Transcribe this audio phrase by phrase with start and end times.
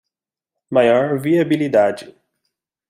[0.73, 2.05] Maior viabilidade